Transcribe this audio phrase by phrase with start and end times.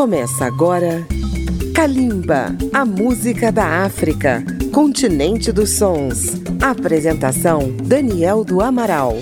[0.00, 1.06] Começa agora
[1.74, 4.42] Kalimba, a música da África,
[4.72, 6.40] continente dos sons.
[6.58, 9.18] Apresentação Daniel do Amaral.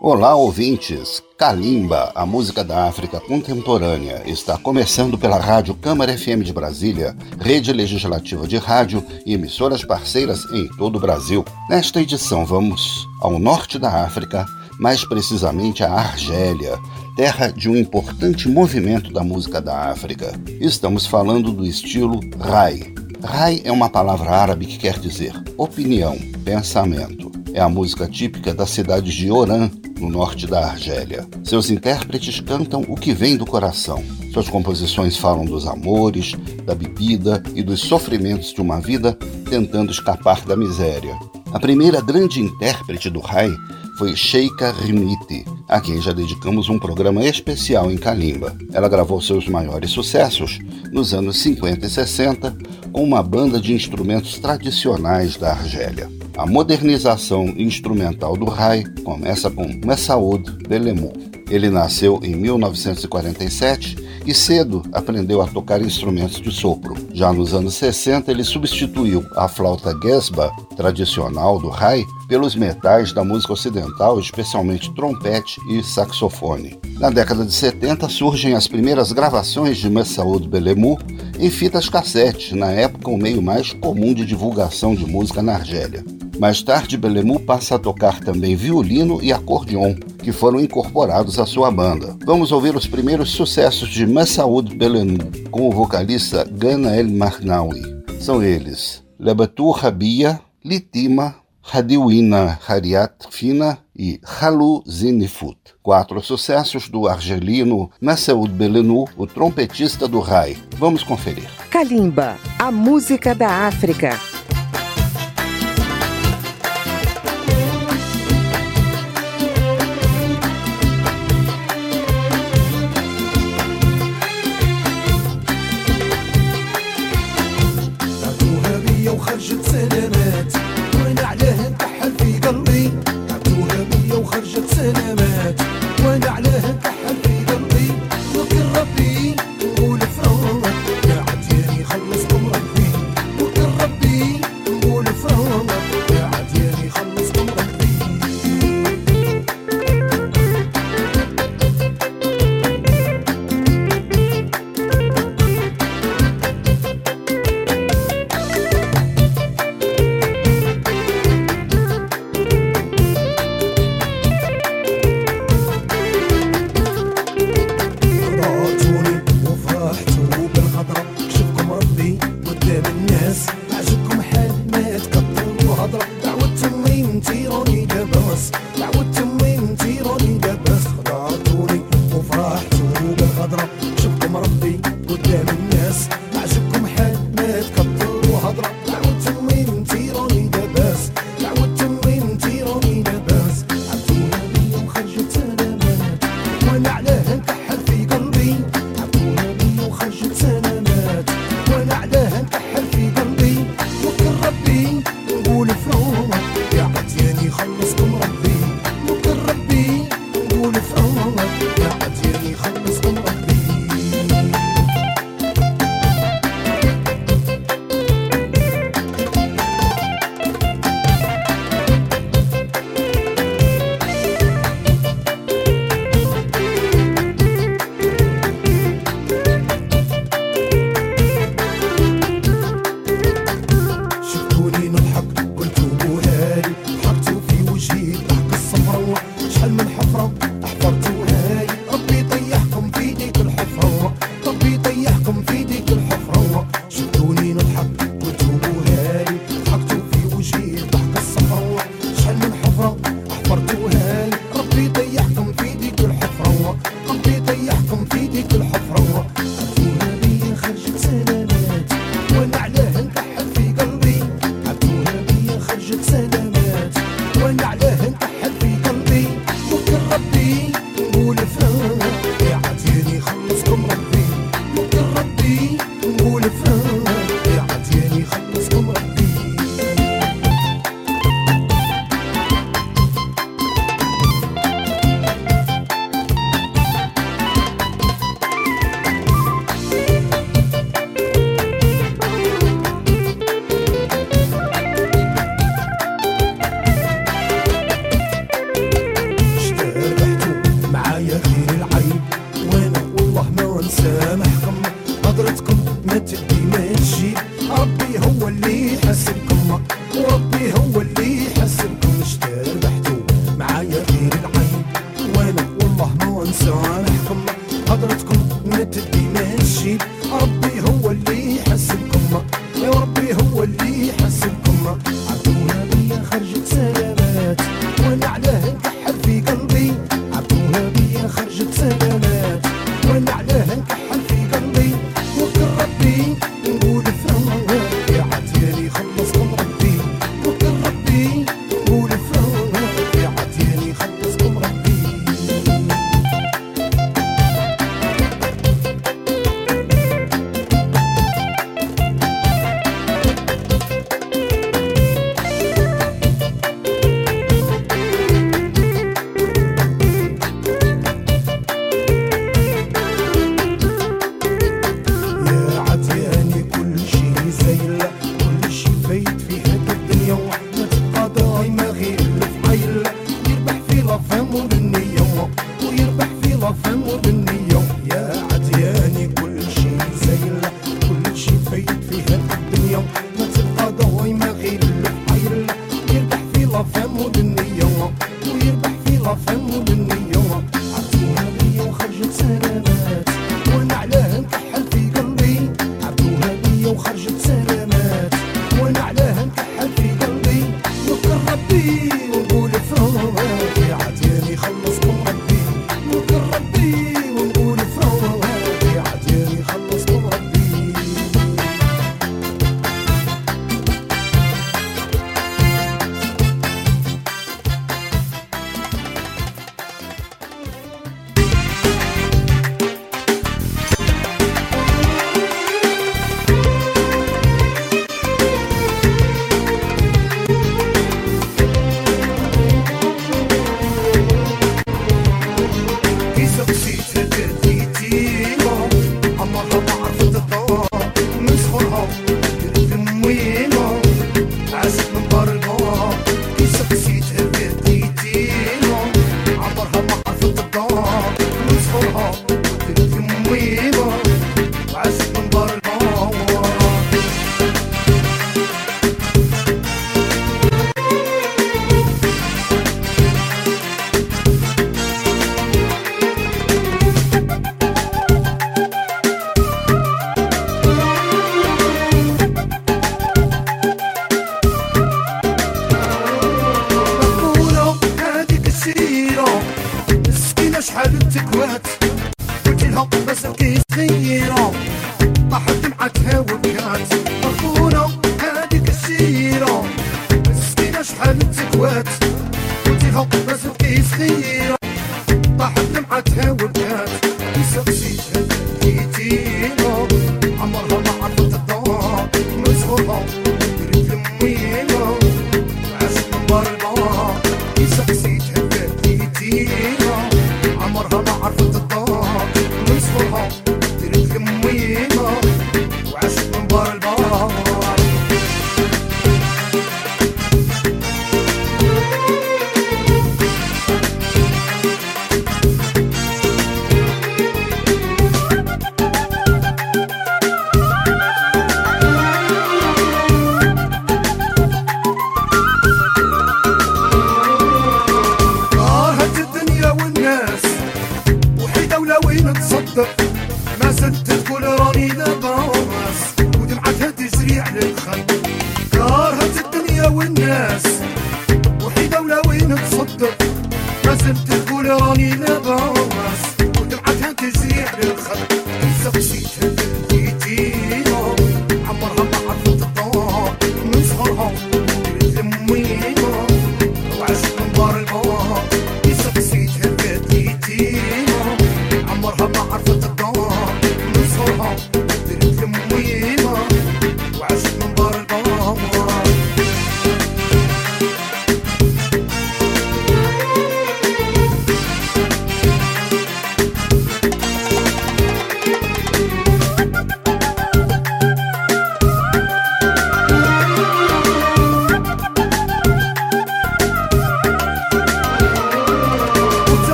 [0.00, 1.22] Olá, ouvintes.
[1.36, 7.70] Kalimba, a música da África contemporânea, está começando pela Rádio Câmara FM de Brasília, rede
[7.70, 11.44] legislativa de rádio e emissoras parceiras em todo o Brasil.
[11.68, 14.46] Nesta edição, vamos ao norte da África,
[14.78, 16.78] mais precisamente a Argélia,
[17.16, 20.32] terra de um importante movimento da música da África.
[20.60, 22.92] Estamos falando do estilo Rai.
[23.22, 27.32] Rai é uma palavra árabe que quer dizer opinião, pensamento.
[27.54, 31.26] É a música típica da cidade de Oran, no norte da Argélia.
[31.44, 34.02] Seus intérpretes cantam o que vem do coração.
[34.32, 36.32] Suas composições falam dos amores,
[36.64, 39.16] da bebida e dos sofrimentos de uma vida
[39.48, 41.16] tentando escapar da miséria.
[41.52, 43.48] A primeira grande intérprete do Rai
[43.96, 48.56] foi Sheikha Rimiti, a quem já dedicamos um programa especial em Kalimba.
[48.72, 50.58] Ela gravou seus maiores sucessos
[50.92, 52.56] nos anos 50 e 60
[52.92, 56.10] com uma banda de instrumentos tradicionais da Argélia.
[56.36, 61.12] A modernização instrumental do Rai começa com Messaoud Belemou.
[61.48, 66.94] Ele nasceu em 1947 e cedo aprendeu a tocar instrumentos de sopro.
[67.12, 73.22] Já nos anos 60, ele substituiu a flauta gesba tradicional do Rai pelos metais da
[73.22, 76.78] música ocidental, especialmente trompete e saxofone.
[76.98, 80.98] Na década de 70 surgem as primeiras gravações de Messaoud Belemou
[81.38, 86.04] em fitas cassete, na época o meio mais comum de divulgação de música na Argélia.
[86.38, 91.70] Mais tarde, Belemu passa a tocar também violino e acordeon, que foram incorporados à sua
[91.70, 92.16] banda.
[92.24, 95.18] Vamos ouvir os primeiros sucessos de Massaoud Belemu
[95.50, 97.82] com o vocalista Gana El Marnawi.
[98.20, 101.36] São eles Lebatu Rabia, Litima,
[101.72, 105.58] Hadiwina Hariat Fina e Halu Zinifut.
[105.82, 110.56] Quatro sucessos do argelino Massaoud Belenu, o trompetista do Rai.
[110.76, 111.48] Vamos conferir.
[111.70, 114.33] Kalimba, a música da África.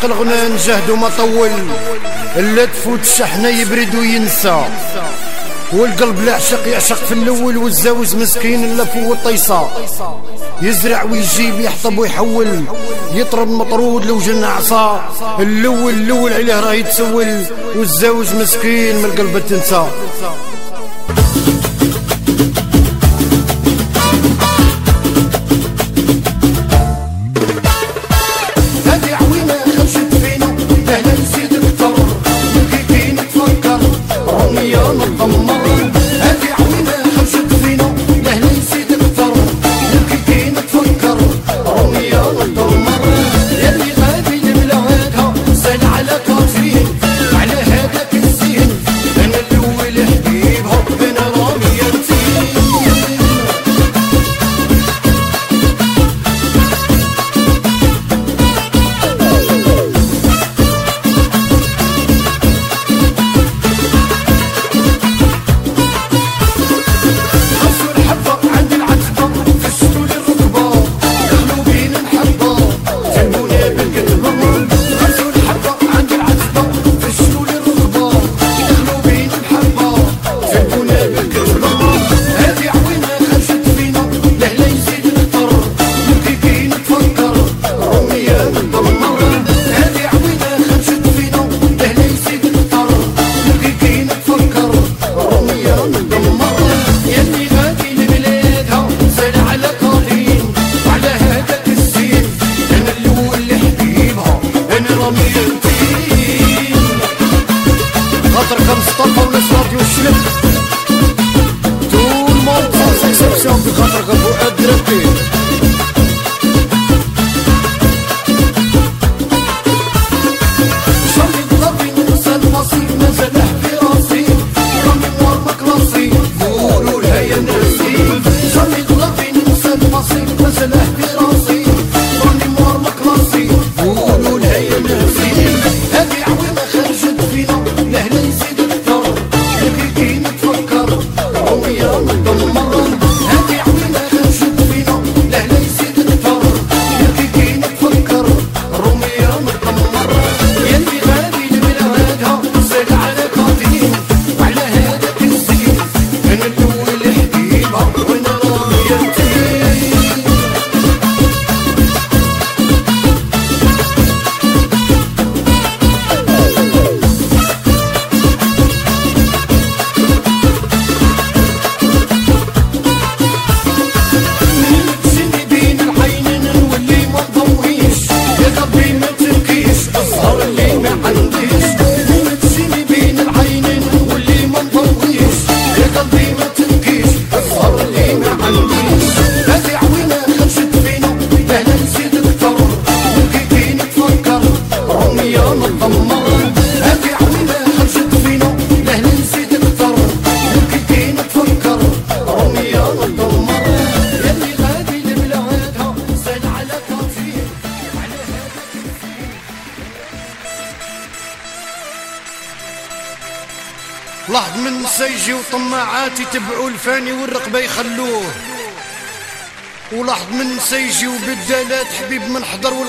[0.00, 1.50] عشق الغنى نجهد وما طول.
[2.36, 4.64] الا تفوت الشحنة يبرد وينسى.
[5.72, 9.68] والقلب العشق يعشق في الأول والزوج مسكين إلا فوق الطيصة
[10.62, 12.64] يزرع ويجيب يحطب ويحول.
[13.14, 15.04] يطرب مطرود لو جن عصا
[15.38, 17.44] الأول الأول عليه راه يتسول
[17.76, 19.86] والزوج مسكين من القلب تنسى.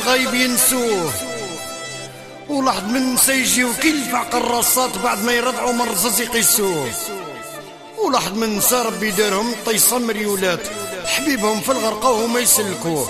[0.01, 1.13] والغايب ينسوه.
[2.50, 6.89] ولاحظ من سيجي وكيلفع قراصات بعد ما يرضعوا من رصاص يقيسوه.
[8.05, 10.60] ولاحظ من نسى ربي دارهم طيصة مريولات
[11.05, 13.10] حبيبهم في الغرقة وهما يسلكوه.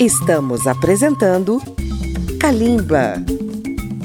[0.00, 1.60] Estamos apresentando
[2.38, 3.14] Kalimba.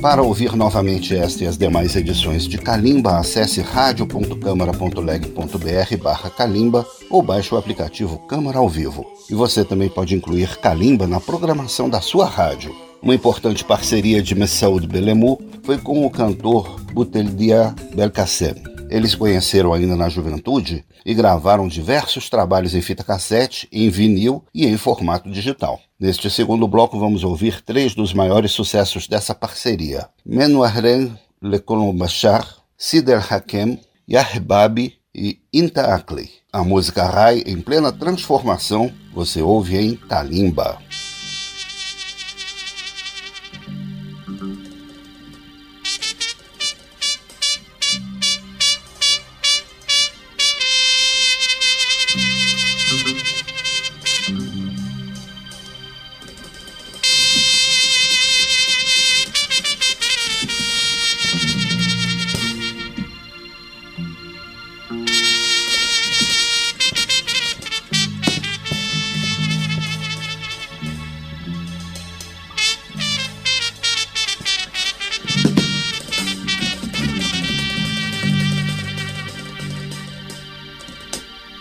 [0.01, 7.21] Para ouvir novamente esta e as demais edições de Kalimba, acesse radio.câmara.leg.br barra Kalimba ou
[7.21, 9.05] baixe o aplicativo Câmara ao Vivo.
[9.29, 12.75] E você também pode incluir Kalimba na programação da sua rádio.
[12.99, 18.72] Uma importante parceria de Messaoud Belemu foi com o cantor Buteldia Belkacem.
[18.93, 24.67] Eles conheceram ainda na juventude e gravaram diversos trabalhos em fita cassete, em vinil e
[24.67, 25.81] em formato digital.
[25.99, 33.33] Neste segundo bloco, vamos ouvir três dos maiores sucessos dessa parceria: Menuaren Le Colombachar, Sider
[33.33, 36.29] Hakem, Yahbabi e Inta Akli.
[36.51, 40.77] A música Rai, em plena transformação, você ouve em Kalimba.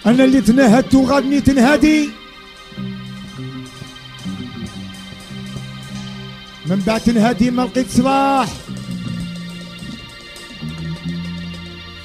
[0.06, 2.10] أنا اللي تنهدت وغادني تنهدي
[6.66, 8.48] من بعد تنهدي ما لقيت صلاح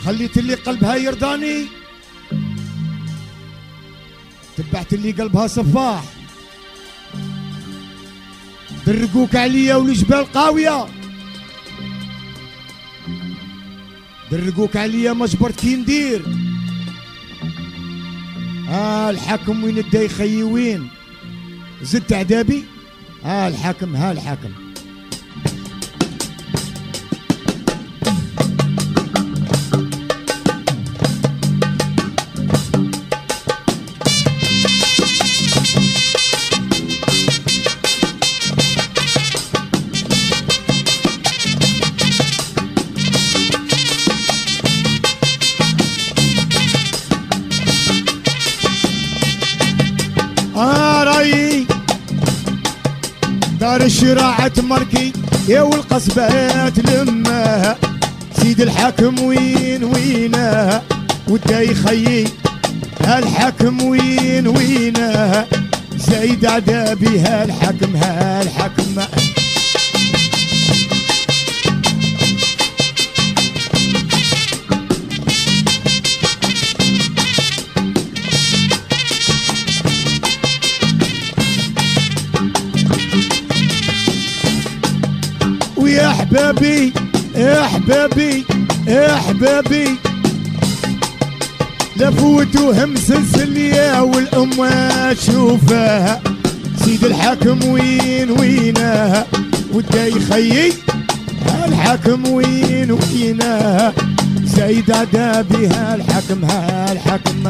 [0.06, 1.66] خليت اللي قلبها يرضاني.
[4.58, 6.04] تبعت اللي قلبها صفاح.
[8.86, 10.88] درقوك عليا والجبال قاوية.
[14.32, 16.47] درقوك عليا ما جبرت كي ندير.
[18.68, 20.88] ها الحاكم وين الداي خيي وين
[21.82, 22.64] زدت عذابي
[23.24, 24.50] ها الحاكم ها الحاكم.
[54.08, 55.14] شراعة مركي
[55.48, 57.78] يا والقصبات لماها
[58.42, 60.84] سيد الحاكم وين وينها؟
[61.30, 62.28] ودا يخيي
[63.04, 65.46] هالحاكم وين وينها؟
[65.98, 66.46] زايد
[86.38, 86.94] هالحاكم
[87.36, 88.46] هالحاكم احبابي
[88.88, 89.88] احبابي احبابي
[91.98, 96.22] لفوتوهم سلسلية والأمة تشوفها
[96.86, 99.26] سيد الحاكم وين وينها؟
[99.74, 100.74] ودا يخيي
[101.68, 103.94] الحاكم وين وينها؟
[104.44, 107.44] زايد عدابي هالحاكم هالحاكم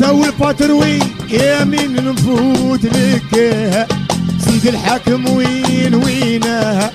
[0.00, 0.98] العسا والباتروي
[1.30, 3.86] يا مين نفوت لك؟
[4.38, 6.90] سيد الحاكم وين وينها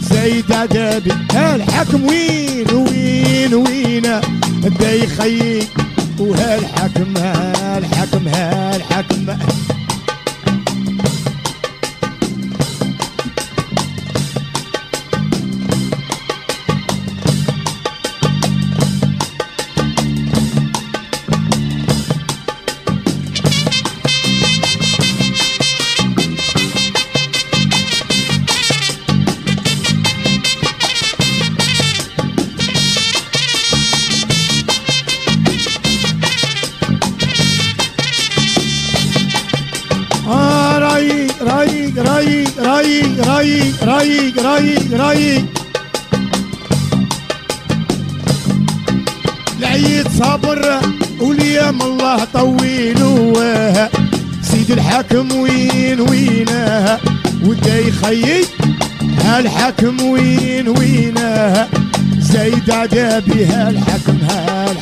[0.00, 4.20] زايد عذابي هالحاكم وين وين وين
[4.62, 5.62] بدا يخيي
[6.18, 9.73] وهالحاكم هالحاكم هالحاكم رايق
[58.04, 58.44] ودا يخيي
[59.24, 61.68] هالحاكم وين وينها
[62.18, 64.73] زايد عذابي هالحاكم هالحاكم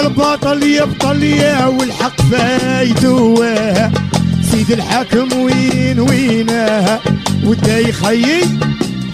[0.00, 3.92] البطل يبطل يا والحق فايدوها
[4.50, 7.00] سيد الحاكم وين وينها
[7.44, 8.42] ودا يخيي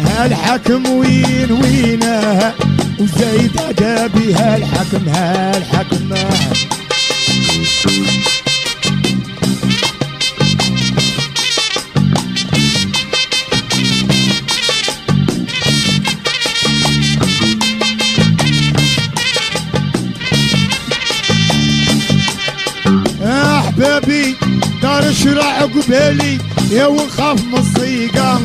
[0.04, 2.54] هالحاكم وين وينها
[3.00, 5.98] وزايد ادابي هالحاكم هالحاكم.
[24.02, 24.36] احبابي
[24.82, 26.38] دار شرع قبالي
[26.70, 28.40] يا ونخاف من الصيقة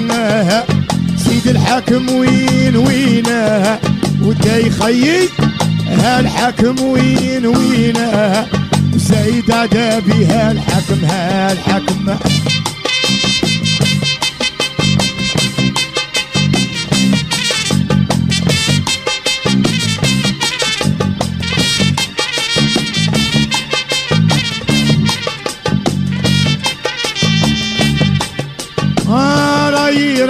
[1.18, 3.80] سيد الحاكم وين وينها
[4.22, 5.30] ودا يخيي
[5.88, 8.48] هالحاكم وين وينها
[8.96, 12.18] زايد عذابي هالحاكم.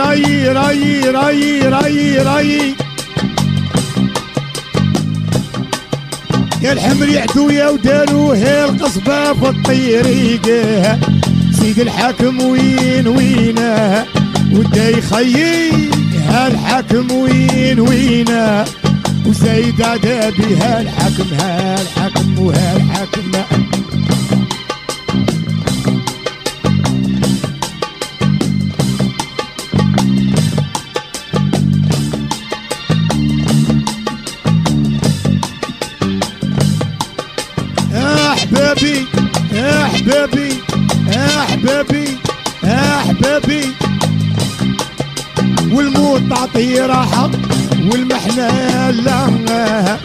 [0.08, 2.76] راي راي راي راي راي.
[6.62, 10.39] يا الحمر يعدويا وداروها القصبة في
[11.52, 14.06] سيد الحاكم وين وينه؟
[14.54, 15.72] ودا يخيي
[16.30, 18.65] هالحاكم وين وينه؟
[19.26, 23.66] وزايد عدا بها الحاكم هالحاكم وهالحاكم.
[38.48, 39.06] أحبابي
[39.54, 40.50] يا أحبابي
[41.08, 42.08] يا حبابي
[42.64, 43.62] يا حبابي
[45.72, 47.32] والموت تعطي راحة
[47.92, 48.50] والمحنة
[48.90, 49.98] لا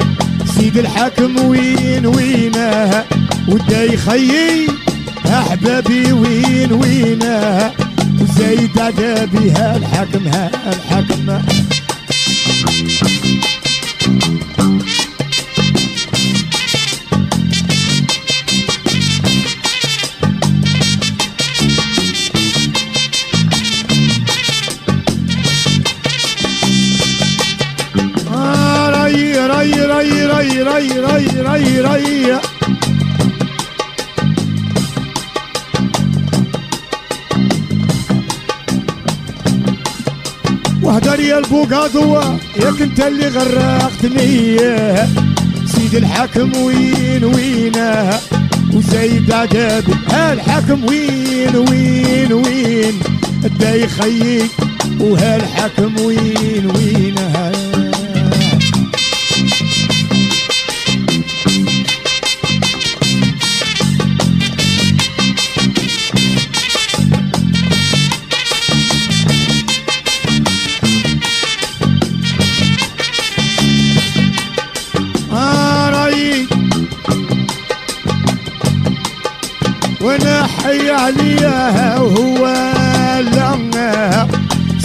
[0.57, 3.05] سيد الحاكم وين وينها
[3.49, 4.67] ودا يخيي
[5.27, 7.73] أحبابي وين وينها
[8.21, 11.43] وزايد عذابي الحاكم ها الحاكم ها
[30.63, 32.39] ري ري ري ري ري ري
[40.83, 44.57] واهدر يا البوقاضوة ياك انت اللي غرقتني.
[45.67, 48.11] سيد الحاكم وين وينه
[48.75, 52.95] وزايد عذابي هالحاكم وين وين وين؟
[53.61, 54.51] دا يخيك
[55.01, 57.52] وهالحاكم وين وينه آه
[81.13, 82.47] عليها وهو
[83.21, 84.29] لها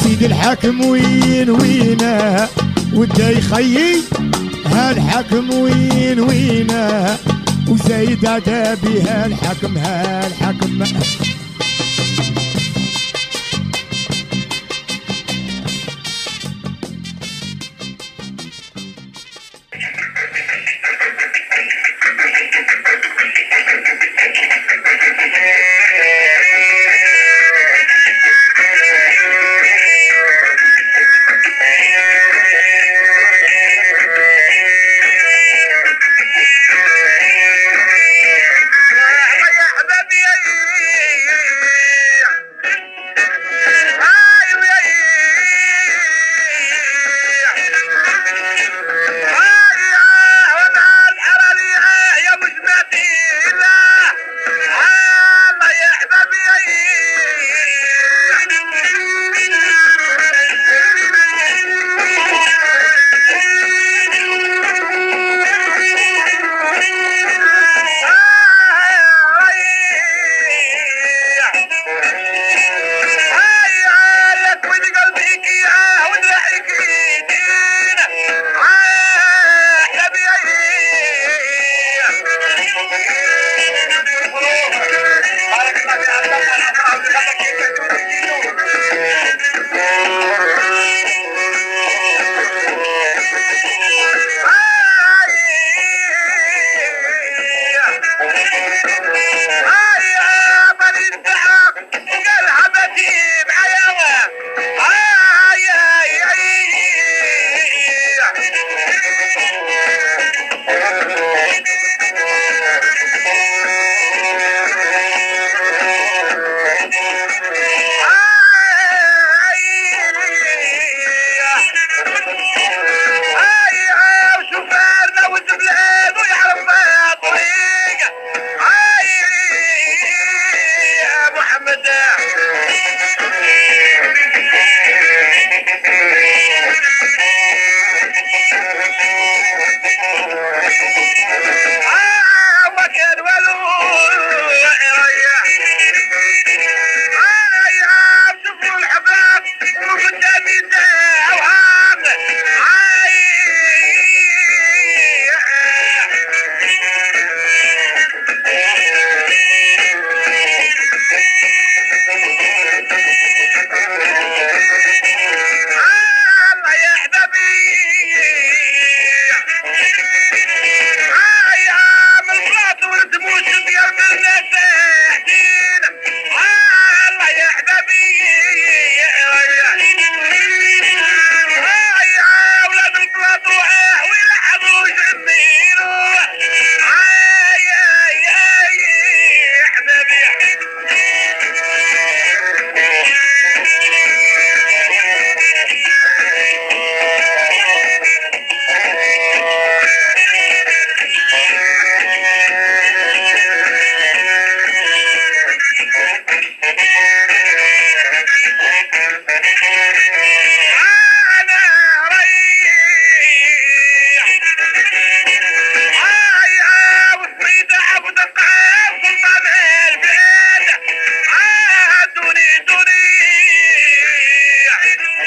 [0.04, 2.48] سيد الحاكم وين وينه
[2.94, 4.02] ودا يخيي
[4.66, 7.18] هالحاكم وين وينه
[7.68, 10.84] وزايد عذابي هالحاكم هالحاكم.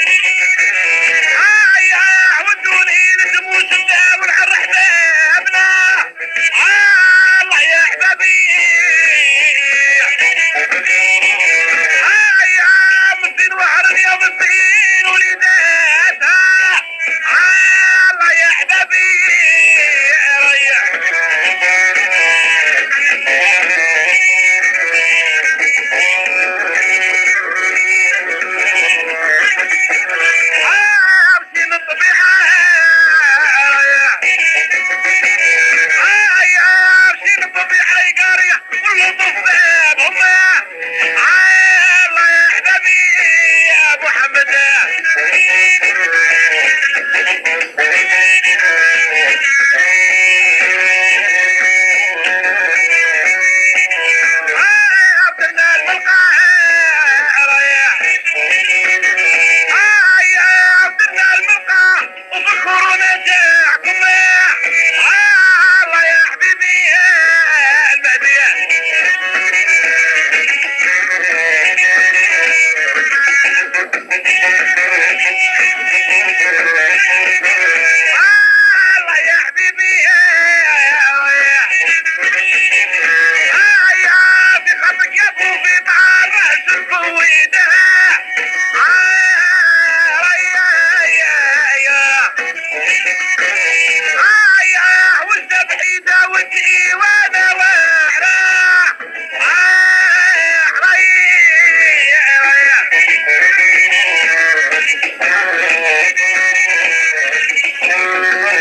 [0.07, 2.20] Ay, ay.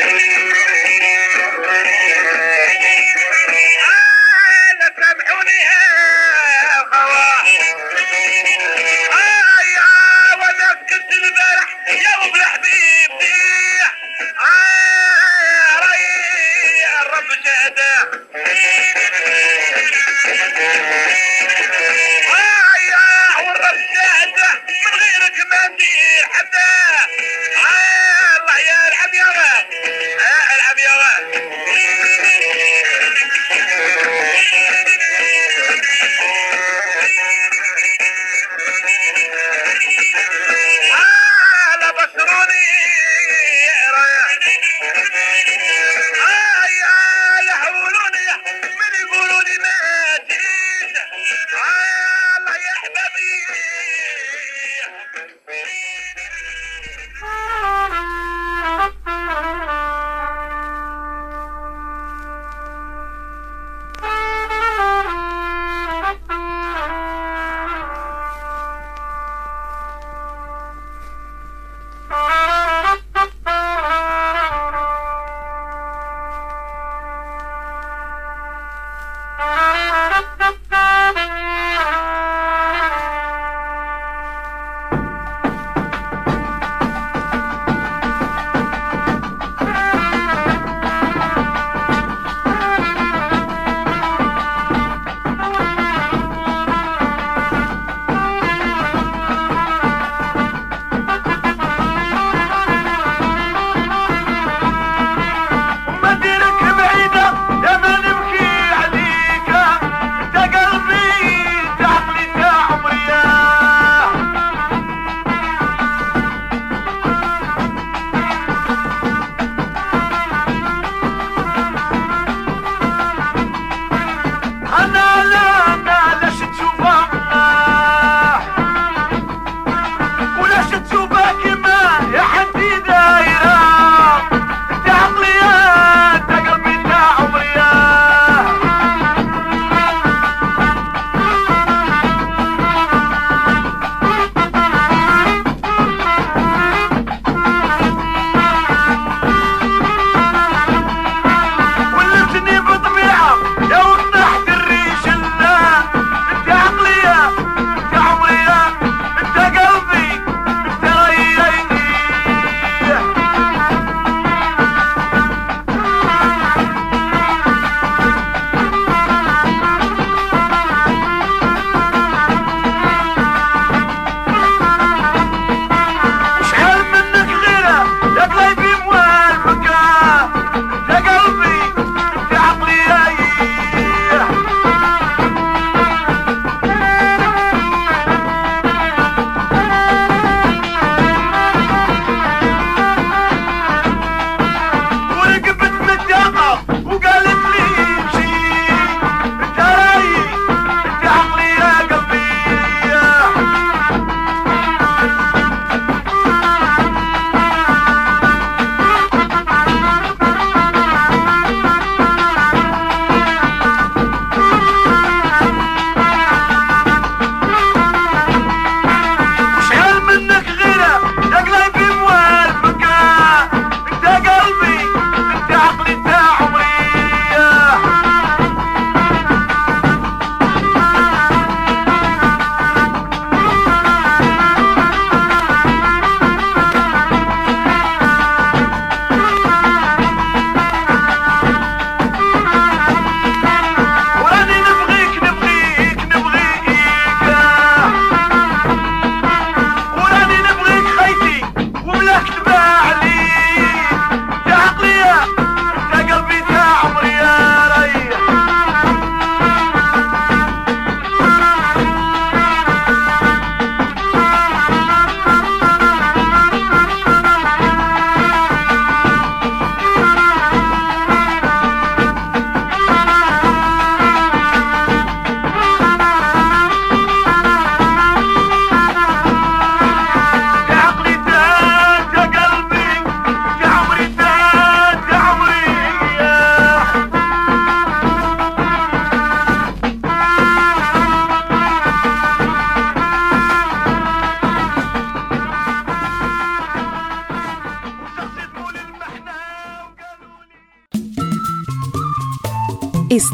[0.02, 0.39] Thank you.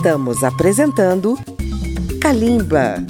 [0.06, 1.36] Estamos apresentando
[2.20, 3.04] Kalimba.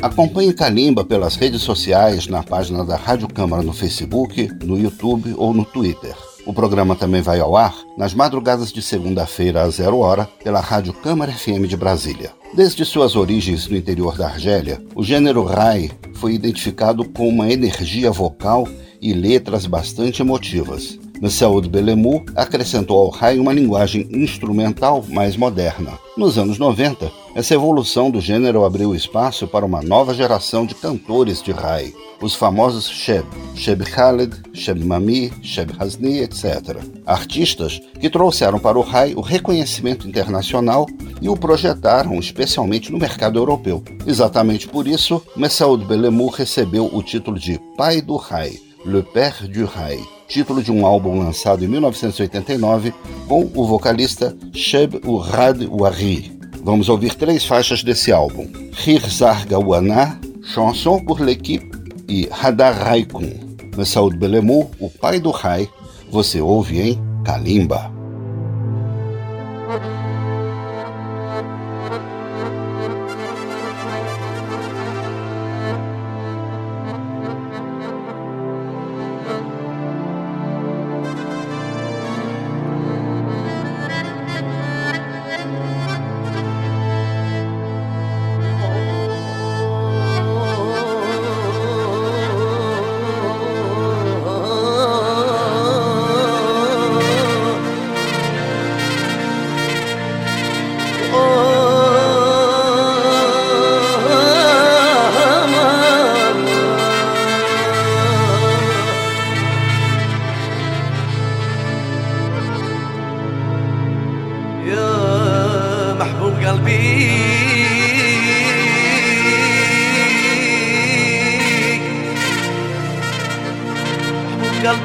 [0.00, 5.52] Acompanhe Kalimba pelas redes sociais, na página da Rádio Câmara no Facebook, no YouTube ou
[5.52, 6.14] no Twitter.
[6.46, 10.92] O programa também vai ao ar nas madrugadas de segunda-feira às zero hora pela Rádio
[10.92, 12.30] Câmara FM de Brasília.
[12.54, 18.12] Desde suas origens no interior da Argélia, o gênero Rai foi identificado com uma energia
[18.12, 18.68] vocal
[19.02, 21.00] e letras bastante emotivas.
[21.20, 25.98] Messaoud Belemu acrescentou ao Rai uma linguagem instrumental mais moderna.
[26.16, 31.42] Nos anos 90, essa evolução do gênero abriu espaço para uma nova geração de cantores
[31.42, 31.92] de Rai,
[32.22, 36.78] os famosos Sheb, Sheb Khaled, Sheb Mami, Sheb Hazni, etc.
[37.04, 40.86] Artistas que trouxeram para o Rai o reconhecimento internacional
[41.20, 43.82] e o projetaram especialmente no mercado europeu.
[44.06, 49.64] Exatamente por isso, Messaoud Belemu recebeu o título de Pai do Rai, Le Père du
[49.64, 49.98] Rai
[50.28, 52.92] título de um álbum lançado em 1989
[53.26, 56.38] com o vocalista Sheb Urad Wari.
[56.62, 58.46] Vamos ouvir três faixas desse álbum:
[58.86, 61.70] Hirzar Gawana, Chanson pour l'équipe
[62.08, 63.48] e Hadar Raikun.
[63.76, 65.68] Messaoud Belemu, o pai do Rai,
[66.10, 67.97] você ouve em Kalimba.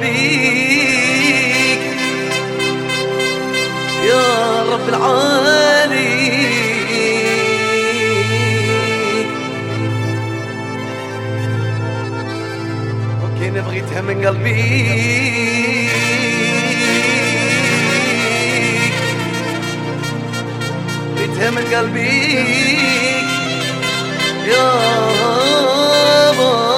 [0.04, 1.84] بيك
[4.10, 6.14] يا رب العالي
[13.24, 15.89] وكان بغيتها من قلبي.
[21.16, 22.43] بغيتها من قلبي.
[24.47, 24.70] يا
[25.24, 26.72] رب العالي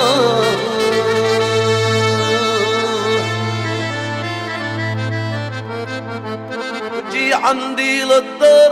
[7.45, 8.71] عندي للدار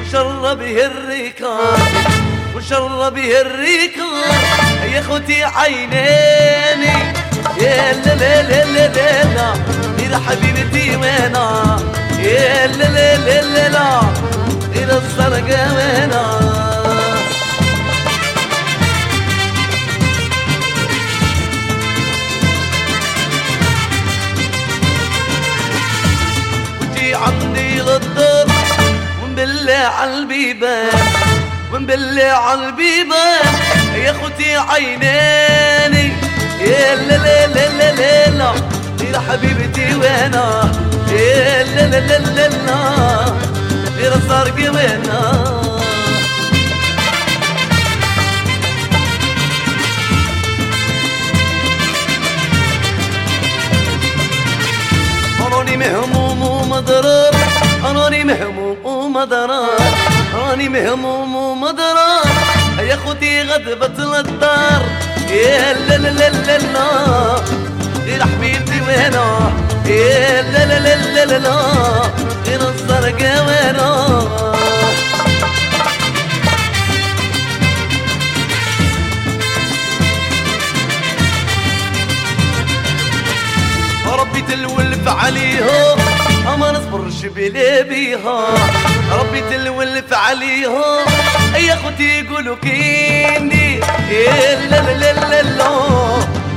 [0.00, 1.78] وشرب هالريكان
[2.54, 7.14] وشرب هالريكان يا إخوتي عيناني
[7.60, 9.54] يا لا لا لا لا لا لا
[9.98, 11.80] إلى حبيبتي وأنا
[12.18, 14.00] يا لا لا لا لا لا
[14.76, 16.50] إلى الزرقاء وأنا
[27.14, 27.69] عندي
[30.00, 30.88] عالبيبان
[31.72, 33.44] ونبلع عالبيبان
[33.94, 36.12] يا أختي عينيني
[36.60, 38.52] يا لا لا لا لا لا لا
[39.12, 40.72] يا حبيبتي وأنا
[41.12, 43.24] يا لا لا لا لا لا
[43.98, 45.50] غير الزرق وأنا.
[55.80, 57.39] مهموم ومضرب
[57.84, 59.68] راني مهموم ومضرب
[60.34, 62.24] راني مهموم ومضرب
[62.78, 64.82] يا خوتي غدبة الدار
[65.30, 66.58] يا لا لا لا لا
[68.18, 69.52] لا حبيبتي وأنا
[69.86, 71.99] يا لا لا لا لا لا.
[87.36, 88.44] بلا بيها.
[89.12, 91.04] ربي تلولف عليهم
[91.56, 93.80] يا أختي يقولوا كيني.
[94.10, 95.70] يا لا لا لا لا لا.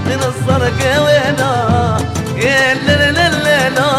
[0.06, 1.98] من الزرقاء وأنا
[2.38, 3.92] يا لا لا لا لا لا.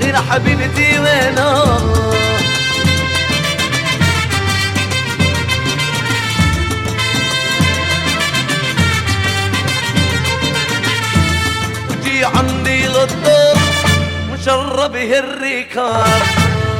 [0.00, 1.76] غير حبيبتي وأنا
[12.36, 13.45] عندي للدار
[14.46, 16.22] مشرب الريكار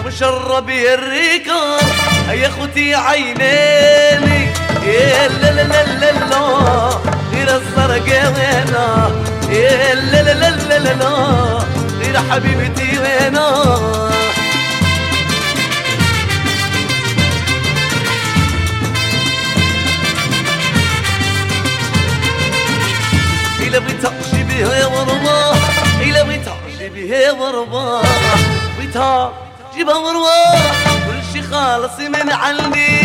[0.07, 1.81] مشرب الريكار.
[2.29, 4.51] يا أخوتي عينيني.
[4.87, 6.89] يا لا لا لا لا لا.
[7.33, 9.11] غير الزرقاء وينا
[9.51, 11.59] إيه، يا لا لا لا لا لا
[12.01, 13.49] غير حبيبتي وأنا
[23.61, 25.76] إلى بتقشي بها يا ورماه
[27.07, 28.39] جيبيها ورواح
[28.79, 29.33] بغيتها
[29.77, 32.97] جيبها ورواح كل شي خالص من عندي.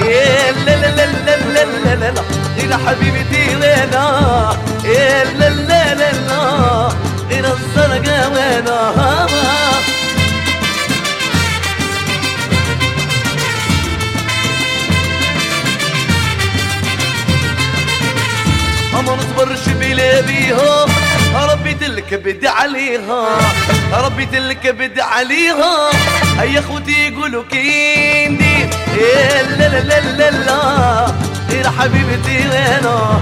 [0.00, 2.22] يا لا لا لا لا لا لا لا لا.
[2.58, 6.88] إلى حبيبتي وأنا يا لا لا لا لا.
[7.30, 8.94] إلى الزرقاء وأنا
[19.02, 20.86] ما نصبرش بلا بيها.
[21.74, 22.14] ربي تلك
[22.46, 23.38] عليها.
[23.92, 25.90] ربي تلك بد عليها.
[26.38, 28.64] هيا خوتي يقولوا كيندي.
[29.58, 31.06] لا لا لا لا لا.
[31.50, 33.20] غير حبيبتي وأنا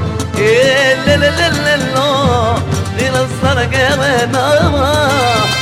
[1.07, 2.55] لا لا لا لا لا.
[2.99, 5.62] غير الزرقاء وأنا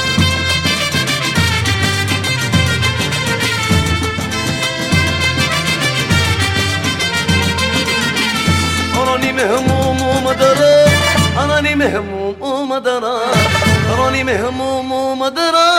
[12.70, 13.18] ومدرى
[13.98, 15.70] راني مهموم ومدرى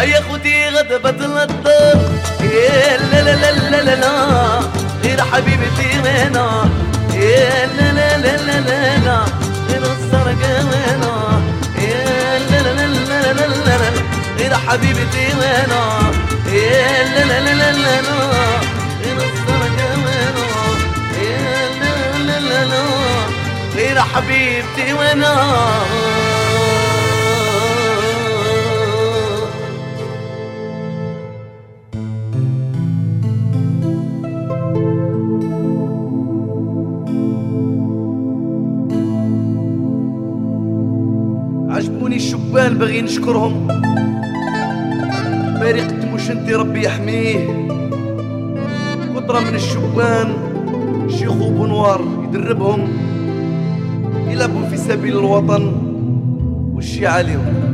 [0.00, 2.00] اي اخوتي غدا بتلطر
[2.40, 4.60] يا لا لا لا لا لا لا
[5.04, 9.18] غير حبيبتي يا لا لا لا لا لا لا
[9.68, 10.48] غير السرقة
[11.78, 13.90] يا لا لا لا لا لا لا لا
[14.38, 15.84] غير حبيبتي يا لا
[17.14, 18.16] لا لا لا لا لا
[19.02, 21.46] غير السرقة يا
[21.80, 21.94] لا
[22.26, 23.05] لا لا لا
[23.86, 25.34] غير حبيبتي وأنا.
[41.70, 43.66] عجبوني الشبان باغي نشكرهم.
[45.60, 47.66] ما يقدموش انت ربي يحميه.
[49.16, 50.36] قطرة من الشبان
[51.18, 53.05] شيخ بنوار يدربهم.
[54.36, 55.72] يلعبوا في سبيل الوطن
[56.74, 57.65] والشي عليهم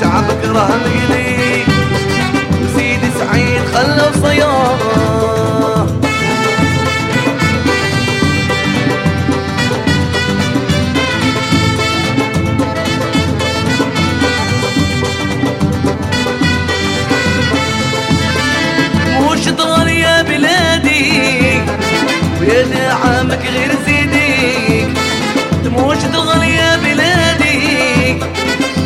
[0.00, 1.64] الشعب كره مقلي
[2.62, 4.80] وسيدي سعيد خلى صياده.
[19.30, 21.62] وش ضال يا بلادي
[22.40, 24.88] ويا دعمك غير زيدك
[25.66, 26.49] مش ضال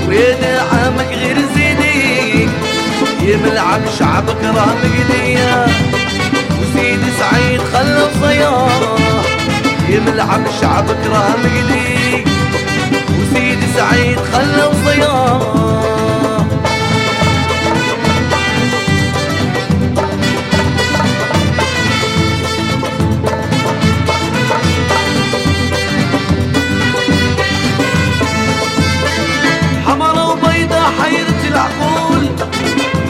[0.09, 2.48] ويدعمك غير زيني؟
[3.22, 5.66] يملعب شعب راه مقلية
[6.61, 8.68] وزيد سعيد خلف صياه
[9.88, 12.24] يملعب شعب راه مقلي
[13.18, 15.93] وزيد سعيد خلف صياه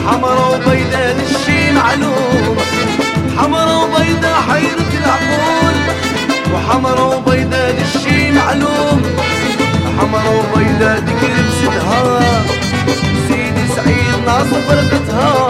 [0.07, 2.57] حمرا وبيضا للشي معلوم
[3.37, 5.75] حمرا وبيضا حيرة العقول.
[6.53, 9.01] وحمرا وبيضا للشي معلوم
[9.99, 12.21] حمرا وبيضا ديك لبستها
[13.27, 15.47] سيدي سعيد ناصر فرقتها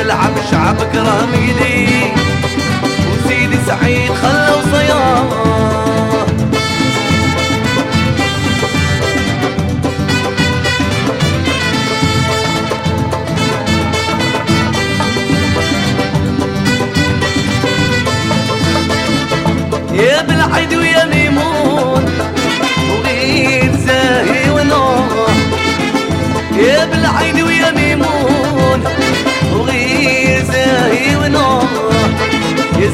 [0.00, 1.88] ملعب شعب كراميلي.
[3.12, 5.59] وسيدي سعيد خلوا صيام.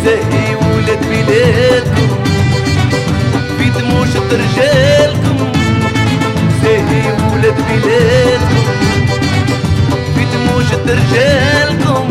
[0.07, 2.09] زهي ولاد بلادكم
[3.59, 5.53] في دموشة رجالكم.
[6.63, 8.63] زهي ولاد بلادكم
[10.15, 12.09] في دموشة رجالكم.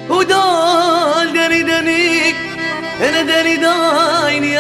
[0.09, 2.37] او دال دلی دنیک
[3.07, 4.51] ele deli daynik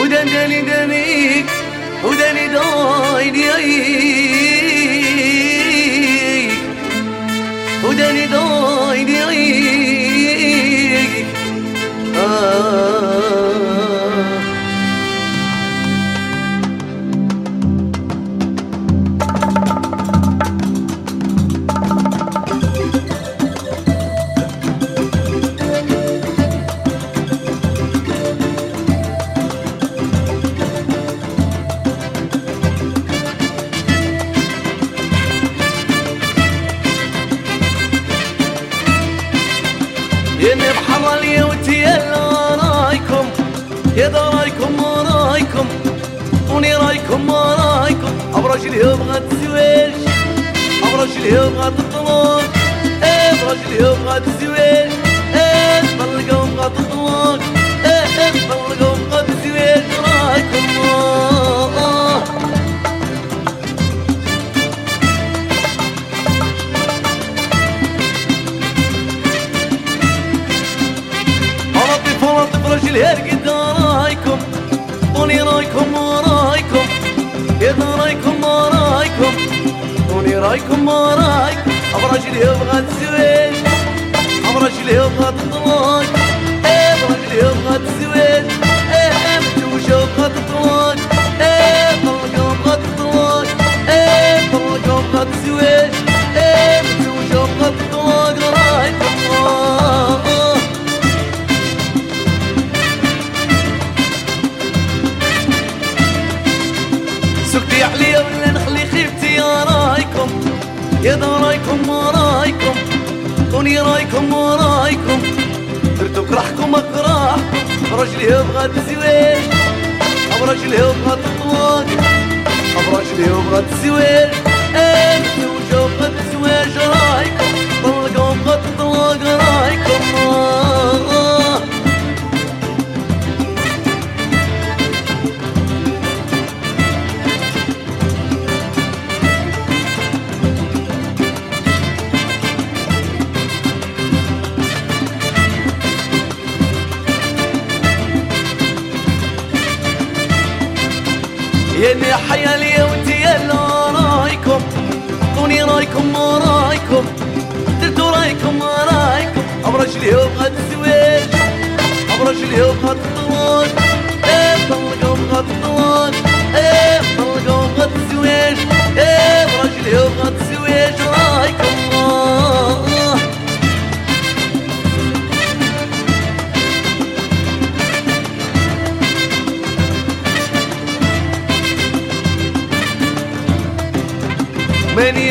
[0.00, 1.48] U den deli denik
[2.08, 3.74] U deli daynik
[7.88, 9.54] U deli daynik
[12.16, 12.93] Ah.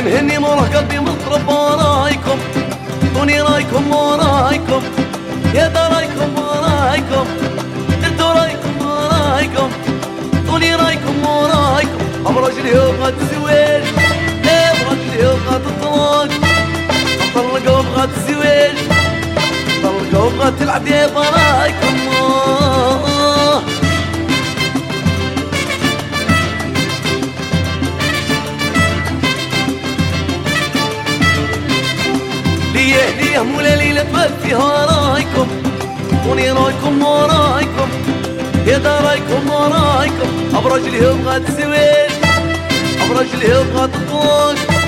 [0.06, 2.40] مهني مرة قلبي مضرب ورايكم.
[3.16, 4.82] طوني رايكم ورايكم
[5.54, 7.26] يا دا رايكم ورايكم
[8.08, 9.70] انتو رايكم ورايكم
[10.48, 13.84] طوني رايكم ورايكم ابرج لي يبغى الزواج
[14.46, 16.30] ابرج لي يبغى الطلاق
[17.36, 18.76] طلقوا يبغى الزواج
[19.84, 21.06] طلقوا يبغى تلعب يا
[33.93, 35.47] ليلة تبات فيها رايكم
[36.29, 37.89] وني رايكم ورايكم
[38.67, 42.11] يا دا رايكم ورايكم ابرج اللي يبغى الزواج
[43.01, 44.79] ابرج اللي يبغى الطلاق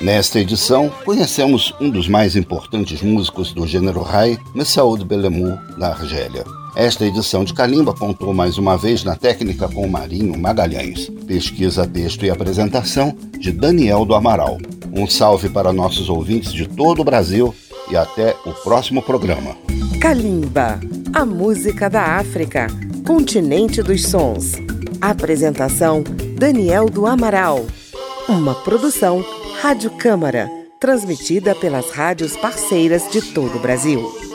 [0.00, 6.44] Nesta edição, conhecemos um dos mais importantes músicos do gênero Rai, Messaoud Bellemou, da Argélia.
[6.75, 11.09] Esta edição de Calimba contou mais uma vez na técnica com Marinho Magalhães.
[11.27, 14.57] Pesquisa, texto e apresentação de Daniel do Amaral.
[14.93, 17.53] Um salve para nossos ouvintes de todo o Brasil
[17.89, 19.57] e até o próximo programa.
[19.99, 20.79] Kalimba,
[21.13, 22.67] a música da África,
[23.05, 24.53] continente dos sons.
[25.01, 26.03] Apresentação:
[26.37, 27.65] Daniel do Amaral.
[28.29, 29.25] Uma produção
[29.61, 30.49] Rádio Câmara,
[30.79, 34.30] transmitida pelas rádios parceiras de todo o Brasil.